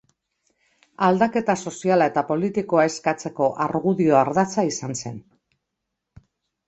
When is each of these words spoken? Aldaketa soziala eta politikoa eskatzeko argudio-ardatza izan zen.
Aldaketa 1.07 1.55
soziala 1.71 2.07
eta 2.11 2.23
politikoa 2.31 2.87
eskatzeko 2.93 3.51
argudio-ardatza 3.67 4.65
izan 4.73 4.97
zen. 5.03 5.25